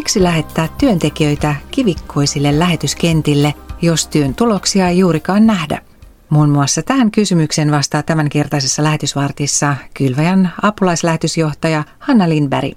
[0.00, 5.82] Miksi lähettää työntekijöitä kivikkoisille lähetyskentille, jos työn tuloksia ei juurikaan nähdä?
[6.30, 12.72] Muun muassa tähän kysymykseen vastaa tämänkertaisessa lähetysvartissa Kylväjän apulaislähetysjohtaja Hanna Lindberg.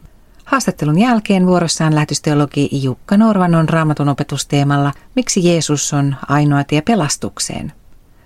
[0.46, 7.74] Haastattelun jälkeen vuorossaan lähetysteologi Jukka Norvanon raamatun opetusteemalla Miksi Jeesus on ainoa tie pelastukseen.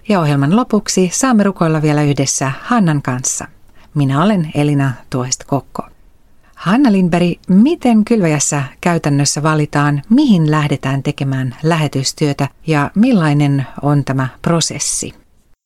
[0.10, 3.46] Ja ohjelman lopuksi saamme rukoilla vielä yhdessä Hannan kanssa.
[3.94, 5.97] Minä olen Elina Tuohista Kokko.
[6.58, 15.14] Hanna Lindberg, miten Kylväjässä käytännössä valitaan, mihin lähdetään tekemään lähetystyötä ja millainen on tämä prosessi?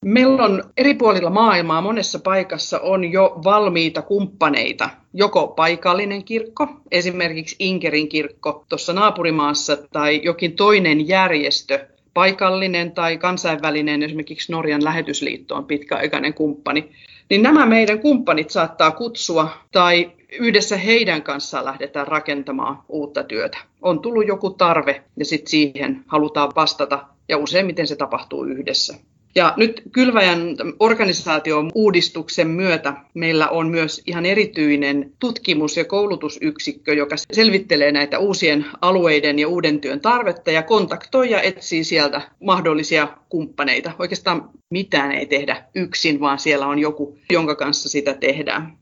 [0.05, 7.55] Meillä on eri puolilla maailmaa monessa paikassa on jo valmiita kumppaneita, joko paikallinen kirkko, esimerkiksi
[7.59, 15.66] Inkerin kirkko tuossa naapurimaassa, tai jokin toinen järjestö, paikallinen tai kansainvälinen, esimerkiksi Norjan lähetysliitto on
[15.66, 16.92] pitkäaikainen kumppani,
[17.30, 23.58] niin nämä meidän kumppanit saattaa kutsua tai yhdessä heidän kanssaan lähdetään rakentamaan uutta työtä.
[23.81, 28.96] On tullut joku tarve ja sitten siihen halutaan vastata ja useimmiten se tapahtuu yhdessä.
[29.36, 37.16] Ja nyt Kylväjän organisaation uudistuksen myötä meillä on myös ihan erityinen tutkimus- ja koulutusyksikkö, joka
[37.32, 43.92] selvittelee näitä uusien alueiden ja uuden työn tarvetta ja kontaktoi ja etsii sieltä mahdollisia kumppaneita.
[44.00, 48.81] Oikeastaan mitään ei tehdä yksin, vaan siellä on joku, jonka kanssa sitä tehdään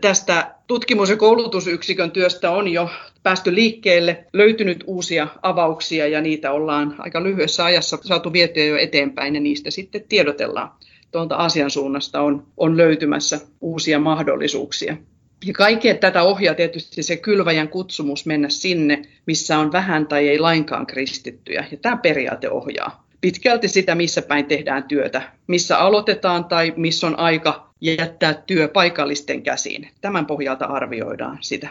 [0.00, 2.90] tästä tutkimus- ja koulutusyksikön työstä on jo
[3.22, 9.34] päästy liikkeelle, löytynyt uusia avauksia ja niitä ollaan aika lyhyessä ajassa saatu vietyä jo eteenpäin
[9.34, 10.70] ja niistä sitten tiedotellaan.
[11.12, 14.96] Tuolta asian suunnasta on, on löytymässä uusia mahdollisuuksia.
[15.44, 20.38] Ja kaikkea tätä ohjaa tietysti se kylväjän kutsumus mennä sinne, missä on vähän tai ei
[20.38, 21.64] lainkaan kristittyjä.
[21.70, 27.18] Ja tämä periaate ohjaa pitkälti sitä, missä päin tehdään työtä, missä aloitetaan tai missä on
[27.18, 29.88] aika jättää työ paikallisten käsiin.
[30.00, 31.68] Tämän pohjalta arvioidaan sitä.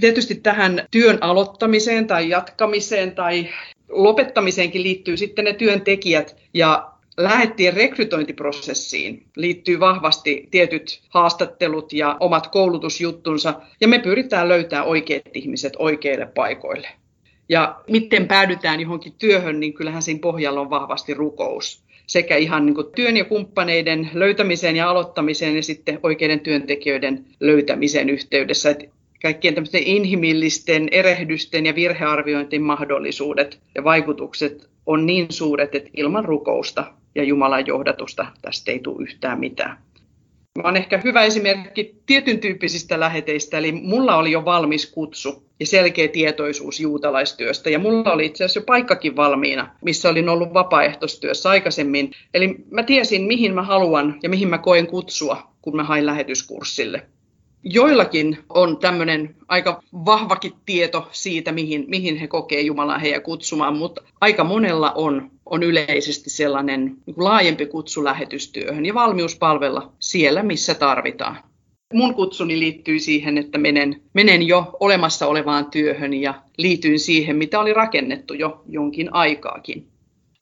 [0.00, 3.48] Tietysti tähän työn aloittamiseen tai jatkamiseen tai
[3.88, 13.60] lopettamiseenkin liittyy sitten ne työntekijät ja Lähettien rekrytointiprosessiin liittyy vahvasti tietyt haastattelut ja omat koulutusjuttunsa,
[13.80, 16.88] ja me pyritään löytämään oikeat ihmiset oikeille paikoille.
[17.48, 21.84] Ja miten päädytään johonkin työhön, niin kyllähän siinä pohjalla on vahvasti rukous.
[22.12, 28.70] Sekä ihan niin työn ja kumppaneiden löytämiseen ja aloittamiseen ja sitten oikeiden työntekijöiden löytämisen yhteydessä.
[28.70, 28.84] Että
[29.22, 36.92] kaikkien tämmöisten inhimillisten erehdysten ja virhearviointin mahdollisuudet ja vaikutukset on niin suuret, että ilman rukousta
[37.14, 39.76] ja Jumalan johdatusta tästä ei tule yhtään mitään.
[40.58, 45.66] Mä olen ehkä hyvä esimerkki tietyn tyyppisistä läheteistä, eli mulla oli jo valmis kutsu ja
[45.66, 51.50] selkeä tietoisuus juutalaistyöstä, ja mulla oli itse asiassa jo paikkakin valmiina, missä olin ollut vapaaehtoistyössä
[51.50, 52.10] aikaisemmin.
[52.34, 57.06] Eli mä tiesin, mihin mä haluan ja mihin mä koen kutsua, kun mä hain lähetyskurssille.
[57.64, 64.02] Joillakin on tämmöinen aika vahvakin tieto siitä, mihin, mihin he kokee Jumalaa heidän kutsumaan, mutta
[64.20, 70.42] aika monella on, on yleisesti sellainen niin kuin laajempi kutsu lähetystyöhön ja valmius palvella siellä,
[70.42, 71.38] missä tarvitaan.
[71.94, 77.60] Mun kutsuni liittyy siihen, että menen, menen jo olemassa olevaan työhön ja liityin siihen, mitä
[77.60, 79.88] oli rakennettu jo jonkin aikaakin.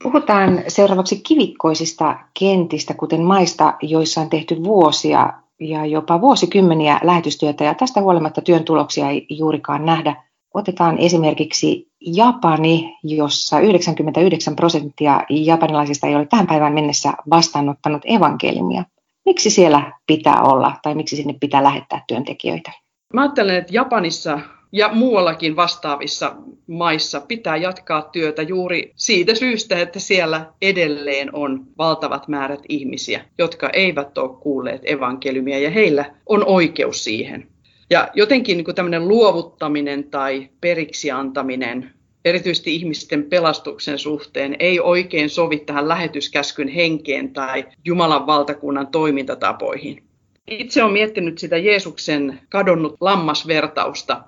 [0.03, 7.75] Puhutaan seuraavaksi kivikkoisista kentistä, kuten maista, joissa on tehty vuosia ja jopa vuosikymmeniä lähetystyötä ja
[7.75, 10.25] tästä huolimatta työn tuloksia ei juurikaan nähdä.
[10.55, 18.84] Otetaan esimerkiksi Japani, jossa 99 prosenttia japanilaisista ei ole tähän päivään mennessä vastaanottanut evankelimia.
[19.27, 22.72] Miksi siellä pitää olla tai miksi sinne pitää lähettää työntekijöitä?
[23.15, 24.41] Mä ajattelen, että Japanissa
[24.72, 32.28] ja muuallakin vastaavissa maissa pitää jatkaa työtä juuri siitä syystä, että siellä edelleen on valtavat
[32.28, 37.49] määrät ihmisiä, jotka eivät ole kuulleet evankeliumia ja heillä on oikeus siihen.
[37.90, 41.90] Ja jotenkin niin tämmöinen luovuttaminen tai periksi antaminen,
[42.24, 50.02] erityisesti ihmisten pelastuksen suhteen, ei oikein sovi tähän lähetyskäskyn henkeen tai Jumalan valtakunnan toimintatapoihin.
[50.50, 54.22] Itse olen miettinyt sitä Jeesuksen kadonnut lammasvertausta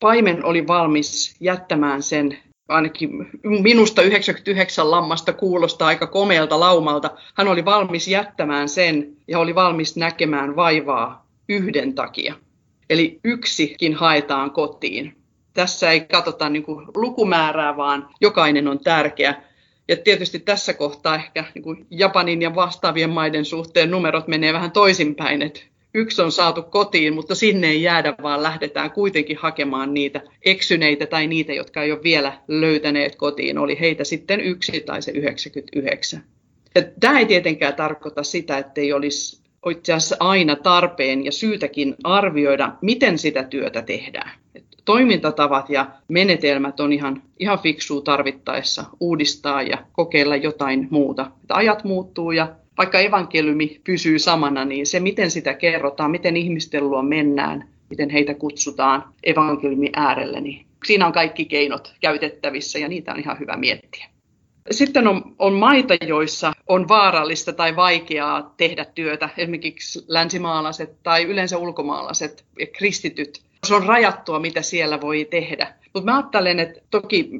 [0.00, 3.10] paimen oli valmis jättämään sen ainakin
[3.42, 7.10] minusta 99 lammasta kuulostaa aika komealta laumalta.
[7.34, 12.34] Hän oli valmis jättämään sen ja oli valmis näkemään vaivaa yhden takia.
[12.90, 15.16] Eli yksikin haetaan kotiin.
[15.54, 19.42] Tässä ei katsota niin kuin lukumäärää, vaan jokainen on tärkeä.
[19.88, 24.70] Ja tietysti tässä kohtaa ehkä niin kuin Japanin ja vastaavien maiden suhteen numerot menee vähän
[24.70, 25.60] toisinpäin, että
[25.94, 31.26] yksi on saatu kotiin, mutta sinne ei jäädä, vaan lähdetään kuitenkin hakemaan niitä eksyneitä tai
[31.26, 33.58] niitä, jotka ei ole vielä löytäneet kotiin.
[33.58, 36.24] Oli heitä sitten yksi tai se 99.
[36.74, 41.94] Ja tämä ei tietenkään tarkoita sitä, että ei olisi itse asiassa aina tarpeen ja syytäkin
[42.04, 44.30] arvioida, miten sitä työtä tehdään.
[44.84, 51.30] toimintatavat ja menetelmät on ihan, ihan fiksua tarvittaessa uudistaa ja kokeilla jotain muuta.
[51.42, 52.48] Että ajat muuttuu ja
[52.78, 58.34] vaikka evankeliumi pysyy samana, niin se miten sitä kerrotaan, miten ihmisten luo mennään, miten heitä
[58.34, 64.06] kutsutaan evankeliumin äärelle, niin siinä on kaikki keinot käytettävissä ja niitä on ihan hyvä miettiä.
[64.70, 71.58] Sitten on, on maita, joissa on vaarallista tai vaikeaa tehdä työtä, esimerkiksi länsimaalaiset tai yleensä
[71.58, 73.42] ulkomaalaiset ja kristityt.
[73.66, 75.74] Se on rajattua, mitä siellä voi tehdä.
[75.94, 77.30] Mutta mä ajattelen, että toki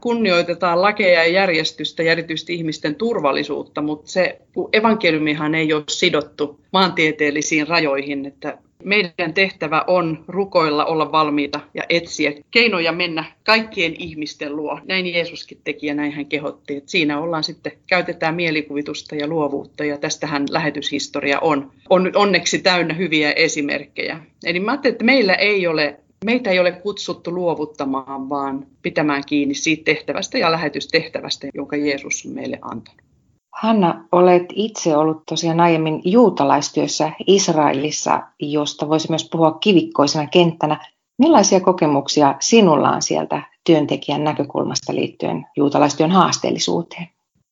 [0.00, 4.40] kunnioitetaan lakeja ja järjestystä ja erityisesti ihmisten turvallisuutta, mutta se
[4.72, 12.32] evankeliumihan ei ole sidottu maantieteellisiin rajoihin, että meidän tehtävä on rukoilla, olla valmiita ja etsiä
[12.50, 14.80] keinoja mennä kaikkien ihmisten luo.
[14.84, 16.76] Näin Jeesuskin teki ja näin hän kehotti.
[16.76, 21.72] Että siinä ollaan sitten, käytetään mielikuvitusta ja luovuutta ja tästähän lähetyshistoria on.
[21.90, 24.20] On onneksi täynnä hyviä esimerkkejä.
[24.44, 29.54] Eli mä ajattelin, että meillä ei ole Meitä ei ole kutsuttu luovuttamaan, vaan pitämään kiinni
[29.54, 33.09] siitä tehtävästä ja lähetystehtävästä, jonka Jeesus on meille antanut.
[33.52, 40.86] Hanna, olet itse ollut tosiaan aiemmin juutalaistyössä Israelissa, josta voisi myös puhua kivikkoisena kenttänä.
[41.18, 47.08] Millaisia kokemuksia sinulla on sieltä työntekijän näkökulmasta liittyen juutalaistyön haasteellisuuteen?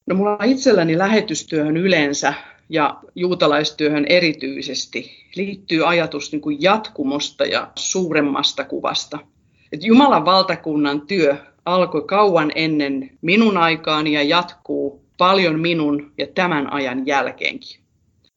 [0.07, 2.35] No mulla itselläni lähetystyöhön yleensä
[2.69, 9.19] ja juutalaistyöhön erityisesti liittyy ajatus niin kuin jatkumosta ja suuremmasta kuvasta.
[9.73, 16.73] Et Jumalan valtakunnan työ alkoi kauan ennen minun aikaani ja jatkuu paljon minun ja tämän
[16.73, 17.81] ajan jälkeenkin.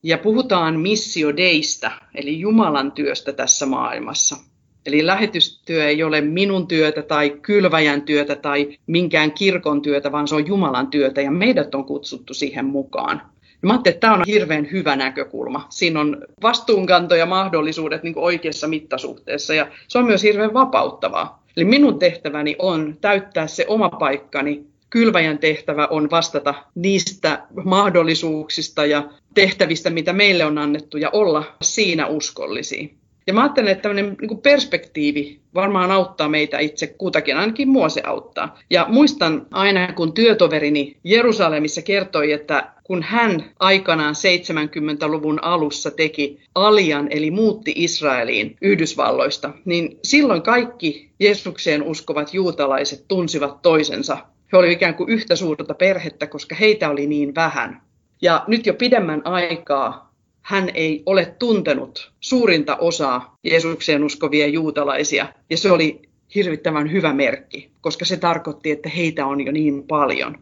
[0.03, 4.37] Ja puhutaan missiodeista, eli Jumalan työstä tässä maailmassa.
[4.85, 10.35] Eli lähetystyö ei ole minun työtä tai kylväjän työtä tai minkään kirkon työtä, vaan se
[10.35, 13.21] on Jumalan työtä ja meidät on kutsuttu siihen mukaan.
[13.41, 15.67] Ja mä ajattelin, että tämä on hirveän hyvä näkökulma.
[15.69, 21.43] Siinä on vastuunkanto ja mahdollisuudet niin oikeassa mittasuhteessa ja se on myös hirveän vapauttavaa.
[21.57, 29.03] Eli minun tehtäväni on täyttää se oma paikkani kylväjän tehtävä on vastata niistä mahdollisuuksista ja
[29.33, 32.88] tehtävistä, mitä meille on annettu, ja olla siinä uskollisia.
[33.27, 38.01] Ja mä ajattelen, että tämmöinen niin perspektiivi varmaan auttaa meitä itse kutakin, ainakin mua se
[38.05, 38.59] auttaa.
[38.69, 47.07] Ja muistan aina, kun työtoverini Jerusalemissa kertoi, että kun hän aikanaan 70-luvun alussa teki Alian,
[47.09, 54.17] eli muutti Israeliin Yhdysvalloista, niin silloin kaikki Jeesukseen uskovat juutalaiset tunsivat toisensa
[54.51, 57.81] he olivat ikään kuin yhtä suurta perhettä, koska heitä oli niin vähän.
[58.21, 60.12] Ja nyt jo pidemmän aikaa
[60.42, 65.27] hän ei ole tuntenut suurinta osaa Jeesukseen uskovia juutalaisia.
[65.50, 66.01] Ja se oli
[66.36, 70.38] hirvittävän hyvä merkki, koska se tarkoitti, että heitä on jo niin paljon.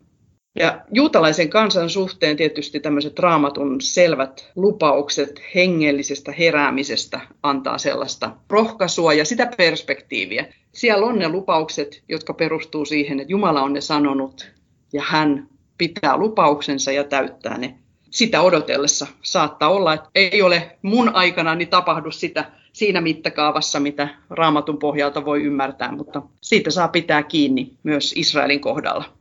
[0.60, 9.26] Ja juutalaisen kansan suhteen tietysti tämmöiset raamatun selvät lupaukset hengellisestä heräämisestä antaa sellaista rohkaisua ja
[9.26, 10.46] sitä perspektiiviä.
[10.72, 14.52] Siellä on ne lupaukset, jotka perustuu siihen, että Jumala on ne sanonut
[14.94, 15.48] ja hän
[15.78, 17.76] pitää lupauksensa ja täyttää ne.
[18.10, 24.80] Sitä odotellessa saattaa olla, että ei ole mun aikanani tapahdu sitä siinä mittakaavassa, mitä raamatun
[24.80, 29.19] pohjalta voi ymmärtää, mutta siitä saa pitää kiinni myös Israelin kohdalla.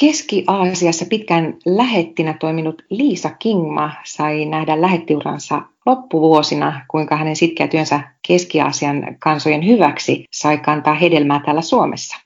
[0.00, 9.16] Keski-Aasiassa pitkään lähettinä toiminut Liisa Kingma sai nähdä lähettiuransa loppuvuosina, kuinka hänen sitkeä työnsä Keski-Aasian
[9.18, 12.16] kansojen hyväksi sai kantaa hedelmää täällä Suomessa.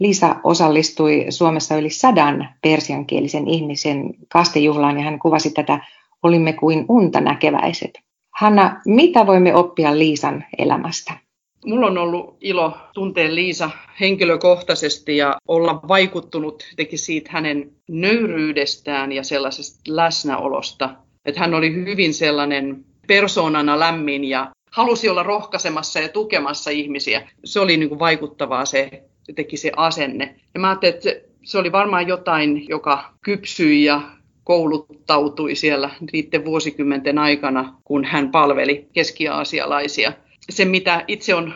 [0.00, 5.80] Liisa osallistui Suomessa yli sadan persiankielisen ihmisen kastejuhlaan ja hän kuvasi tätä
[6.22, 7.90] olimme kuin unta näkeväiset.
[8.34, 11.25] Hanna, mitä voimme oppia Liisan elämästä?
[11.66, 13.70] Mulla on ollut ilo tuntea Liisa
[14.00, 20.94] henkilökohtaisesti ja olla vaikuttunut teki siitä hänen nöyryydestään ja sellaisesta läsnäolosta.
[21.24, 27.28] Että hän oli hyvin sellainen persoonana lämmin ja halusi olla rohkaisemassa ja tukemassa ihmisiä.
[27.44, 29.02] Se oli niin kuin vaikuttavaa se,
[29.34, 30.34] teki se asenne.
[30.54, 31.10] Ja mä ajattelin, että
[31.44, 34.00] se oli varmaan jotain, joka kypsyi ja
[34.44, 40.12] kouluttautui siellä niiden vuosikymmenten aikana, kun hän palveli keski-aasialaisia
[40.50, 41.54] se, mitä itse on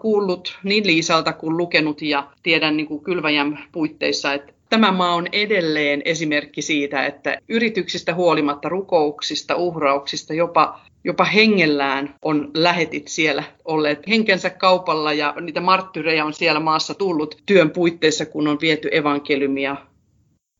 [0.00, 5.26] kuullut niin Liisalta kuin lukenut ja tiedän niin kuin kylväjän puitteissa, että tämä maa on
[5.32, 14.08] edelleen esimerkki siitä, että yrityksistä huolimatta, rukouksista, uhrauksista, jopa, jopa hengellään on lähetit siellä olleet
[14.08, 19.76] henkensä kaupalla ja niitä marttyrejä on siellä maassa tullut työn puitteissa, kun on viety evankeliumia.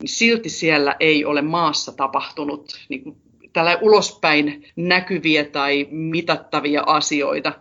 [0.05, 3.17] Silti siellä ei ole maassa tapahtunut niin kuin
[3.53, 7.53] tällä ulospäin näkyviä tai mitattavia asioita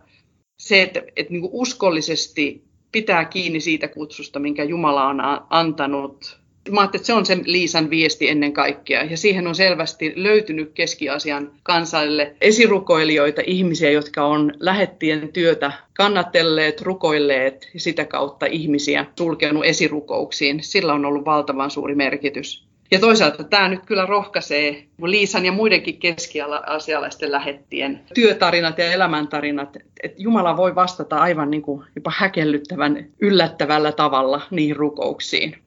[0.63, 7.01] se, että, että niin uskollisesti pitää kiinni siitä kutsusta, minkä Jumala on antanut Mä ajattelin,
[7.01, 9.03] että se on se Liisan viesti ennen kaikkea.
[9.03, 17.70] Ja siihen on selvästi löytynyt Keski-Asian kansalle esirukoilijoita, ihmisiä, jotka on lähettien työtä kannatelleet, rukoilleet
[17.74, 20.63] ja sitä kautta ihmisiä sulkenut esirukouksiin.
[20.63, 22.73] Sillä on ollut valtavan suuri merkitys.
[22.91, 30.21] Ja toisaalta tämä nyt kyllä rohkaisee Liisan ja muidenkin keskiasialaisten lähettien työtarinat ja elämäntarinat, että
[30.21, 35.57] Jumala voi vastata aivan niin kuin jopa häkellyttävän yllättävällä tavalla niihin rukouksiin.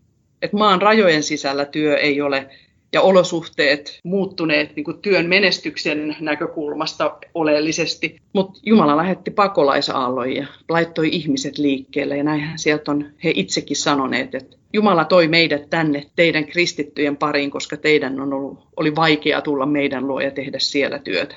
[0.42, 2.50] Että maan rajojen sisällä työ ei ole
[2.96, 8.16] ja olosuhteet muuttuneet niin kuin työn menestyksen näkökulmasta oleellisesti.
[8.32, 14.34] Mutta Jumala lähetti pakolaisaallon ja laittoi ihmiset liikkeelle ja näinhän sieltä on he itsekin sanoneet,
[14.34, 19.66] että Jumala toi meidät tänne teidän kristittyjen pariin, koska teidän on ollut, oli vaikea tulla
[19.66, 21.36] meidän luo ja tehdä siellä työtä.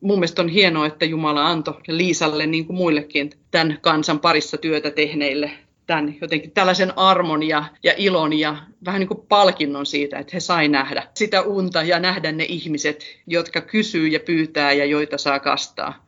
[0.00, 4.90] Mun mielestä on hienoa, että Jumala antoi Liisalle niin kuin muillekin tämän kansan parissa työtä
[4.90, 5.50] tehneille
[5.86, 10.40] tämän jotenkin tällaisen armon ja, ja ilon ja vähän niin kuin palkinnon siitä, että he
[10.40, 15.40] sai nähdä sitä unta ja nähdä ne ihmiset, jotka kysyy ja pyytää ja joita saa
[15.40, 16.06] kastaa.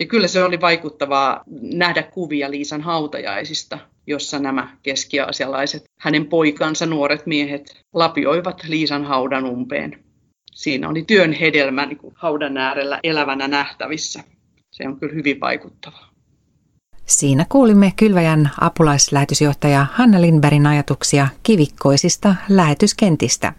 [0.00, 7.26] Ja kyllä se oli vaikuttavaa nähdä kuvia Liisan hautajaisista, jossa nämä keskiaasialaiset, hänen poikansa, nuoret
[7.26, 10.04] miehet, lapioivat Liisan haudan umpeen.
[10.52, 14.24] Siinä oli työn hedelmä niin haudan äärellä elävänä nähtävissä.
[14.70, 16.11] Se on kyllä hyvin vaikuttavaa.
[17.06, 23.52] Siinä kuulimme Kylväjän apulaislähetysjohtaja Hanna Lindbergin ajatuksia kivikkoisista lähetyskentistä.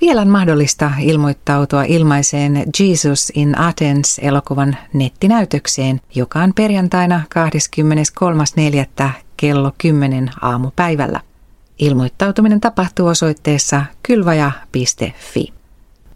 [0.00, 7.22] Vielä on mahdollista ilmoittautua ilmaiseen Jesus in Athens elokuvan nettinäytökseen, joka on perjantaina
[9.04, 9.10] 23.4.
[9.36, 11.20] kello 10 aamupäivällä.
[11.78, 15.52] Ilmoittautuminen tapahtuu osoitteessa kylvaja.fi.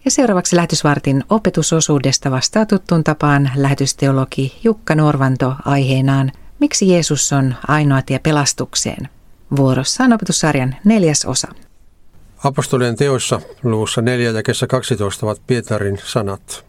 [0.05, 8.03] Ja seuraavaksi lähetysvartin opetusosuudesta vastaa tuttuun tapaan lähetysteologi Jukka Norvanto aiheenaan Miksi Jeesus on ainoa
[8.03, 9.09] tie pelastukseen?
[9.57, 11.49] Vuorossa on opetussarjan neljäs osa.
[12.45, 16.67] Apostolien teoissa luvussa 4 ja kesä 12 ovat Pietarin sanat.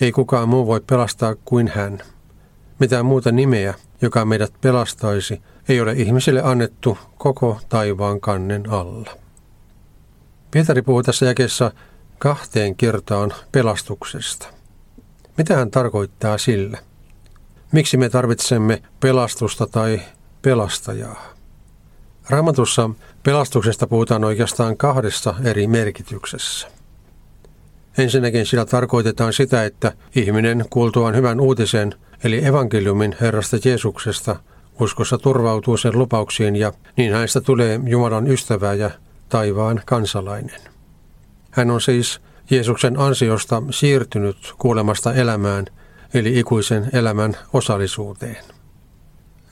[0.00, 1.98] Ei kukaan muu voi pelastaa kuin hän.
[2.78, 9.10] Mitään muuta nimeä, joka meidät pelastaisi, ei ole ihmisille annettu koko taivaan kannen alla.
[10.50, 11.72] Pietari puhuu tässä jakeessa
[12.18, 14.46] kahteen kertaan pelastuksesta.
[15.38, 16.78] Mitä hän tarkoittaa sillä?
[17.72, 20.00] Miksi me tarvitsemme pelastusta tai
[20.42, 21.34] pelastajaa?
[22.30, 22.90] Raamatussa
[23.22, 26.68] pelastuksesta puhutaan oikeastaan kahdessa eri merkityksessä.
[27.98, 31.94] Ensinnäkin sillä tarkoitetaan sitä, että ihminen kuultuaan hyvän uutisen,
[32.24, 34.36] eli evankeliumin Herrasta Jeesuksesta,
[34.80, 38.90] uskossa turvautuu sen lupauksiin ja niin hänestä tulee Jumalan ystävä ja
[39.28, 40.60] taivaan kansalainen.
[41.50, 42.20] Hän on siis
[42.50, 45.66] Jeesuksen ansiosta siirtynyt kuolemasta elämään,
[46.14, 48.44] eli ikuisen elämän osallisuuteen.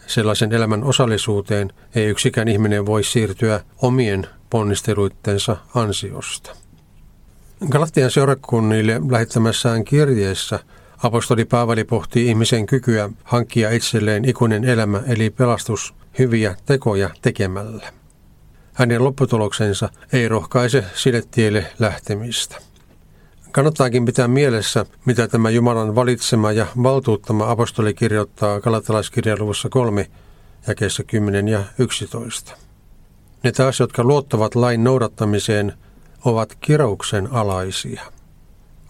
[0.07, 6.57] Sellaisen elämän osallisuuteen ei yksikään ihminen voi siirtyä omien ponnisteluittensa ansiosta.
[7.71, 10.59] Galatian seurakunnille lähettämässään kirjeessä
[11.03, 17.93] apostoli Paavali pohtii ihmisen kykyä hankkia itselleen ikuinen elämä eli pelastus hyviä tekoja tekemällä.
[18.73, 22.57] Hänen lopputuloksensa ei rohkaise sille tielle lähtemistä.
[23.55, 30.11] Kannattaakin pitää mielessä, mitä tämä Jumalan valitsema ja valtuuttama apostoli kirjoittaa Galatalaiskirjan luvussa 3,
[30.67, 32.57] jakeessa 10 ja 11.
[33.43, 35.73] Ne taas, jotka luottavat lain noudattamiseen,
[36.25, 38.03] ovat kirouksen alaisia.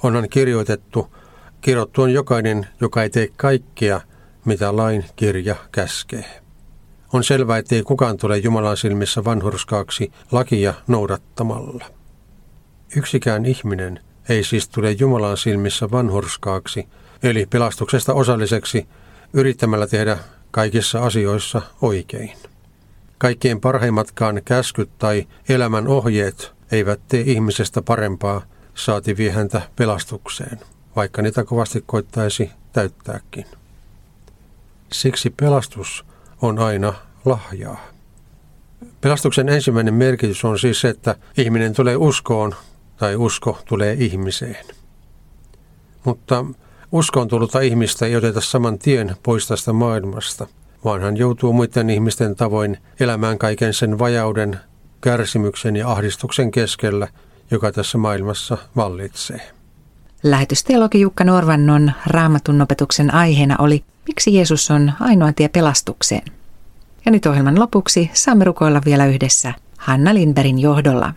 [0.03, 1.15] Onhan kirjoitettu,
[1.61, 4.01] kirottu on jokainen, joka ei tee kaikkea,
[4.45, 6.43] mitä lain kirja käskee.
[7.13, 11.85] On selvää, ettei kukaan tule Jumalan silmissä vanhurskaaksi lakia noudattamalla.
[12.97, 16.89] Yksikään ihminen ei siis tule Jumalan silmissä vanhurskaaksi,
[17.23, 18.87] eli pelastuksesta osalliseksi
[19.33, 20.19] yrittämällä tehdä
[20.51, 22.33] kaikissa asioissa oikein.
[23.19, 28.43] Kaikkein parhaimmatkaan käskyt tai elämän ohjeet eivät tee ihmisestä parempaa,
[28.75, 30.61] saati vie häntä pelastukseen,
[30.97, 33.47] vaikka niitä kovasti koittaisi täyttääkin.
[34.93, 36.05] Siksi pelastus
[36.43, 37.87] on aina lahjaa.
[39.01, 42.55] Pelastuksen ensimmäinen merkitys on siis se, että ihminen tulee uskoon
[42.97, 44.65] tai usko tulee ihmiseen.
[46.05, 46.45] Mutta
[46.93, 50.47] uskoon tullutta ihmistä ei oteta saman tien pois tästä maailmasta,
[50.85, 54.61] vaan hän joutuu muiden ihmisten tavoin elämään kaiken sen vajauden,
[55.01, 57.09] kärsimyksen ja ahdistuksen keskellä,
[57.51, 59.41] joka tässä maailmassa vallitsee.
[60.23, 66.23] Lähetysteologi Jukka Norvannon raamatun opetuksen aiheena oli Miksi Jeesus on ainoa tie pelastukseen?
[67.05, 71.15] Ja nyt ohjelman lopuksi saamme rukoilla vielä yhdessä Hanna Lindbergin johdolla.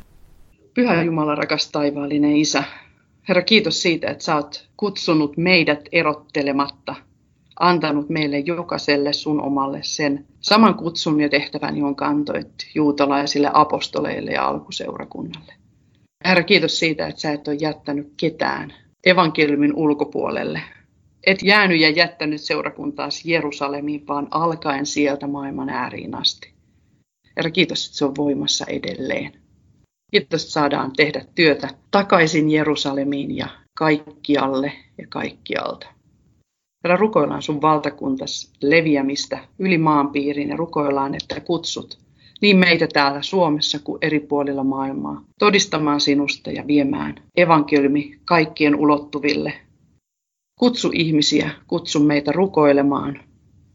[0.78, 2.64] Pyhä Jumala, rakas taivaallinen Isä,
[3.30, 6.96] Herra, kiitos siitä, että sä oot kutsunut meidät erottelematta
[7.60, 14.48] antanut meille jokaiselle sun omalle sen saman kutsun ja tehtävän, jonka antoit juutalaisille apostoleille ja
[14.48, 15.54] alkuseurakunnalle.
[16.26, 18.74] Herra, kiitos siitä, että sä et ole jättänyt ketään
[19.06, 20.62] evankeliumin ulkopuolelle.
[21.28, 26.54] Et jäänyt ja jättänyt seurakuntaasi Jerusalemiin, vaan alkaen sieltä maailman ääriin asti.
[27.38, 29.47] Herra, kiitos, että se on voimassa edelleen.
[30.12, 33.48] Kiitos, saadaan tehdä työtä takaisin Jerusalemiin ja
[33.78, 35.88] kaikkialle ja kaikkialta.
[36.84, 42.00] Herra, rukoillaan sun valtakuntas leviämistä yli maanpiiriin ja rukoillaan, että kutsut
[42.42, 49.54] niin meitä täällä Suomessa kuin eri puolilla maailmaa todistamaan sinusta ja viemään evankeliumi kaikkien ulottuville.
[50.60, 53.20] Kutsu ihmisiä, kutsu meitä rukoilemaan.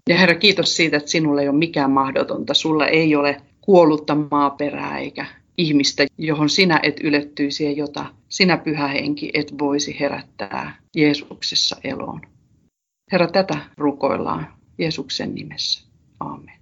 [0.08, 2.54] Ja Herra, kiitos siitä, että sinulle ei ole mikään mahdotonta.
[2.54, 5.26] Sulla ei ole kuollutta maaperää eikä
[5.58, 12.20] ihmistä, johon sinä et ylettyisi ja jota sinä pyhä henki et voisi herättää Jeesuksessa eloon.
[13.12, 15.84] Herra, tätä rukoillaan Jeesuksen nimessä.
[16.20, 16.54] Aamen.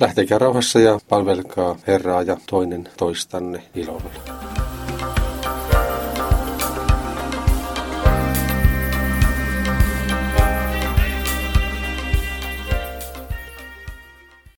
[0.00, 4.53] Lähtekää rauhassa ja palvelkaa Herraa ja toinen toistanne ilolla.